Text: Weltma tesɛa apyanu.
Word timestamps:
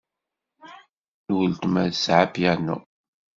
Weltma 1.35 1.83
tesɛa 1.91 2.19
apyanu. 2.25 2.77